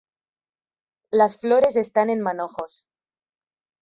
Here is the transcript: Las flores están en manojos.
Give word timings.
Las 1.11 1.37
flores 1.37 1.75
están 1.75 2.09
en 2.09 2.21
manojos. 2.21 2.87